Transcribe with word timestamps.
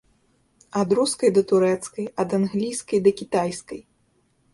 Ад 0.79 0.89
рускай 0.99 1.29
да 1.35 1.43
турэцкай, 1.51 2.05
ад 2.23 2.29
англійскай 2.39 2.99
да 3.09 3.13
кітайскай. 3.21 3.83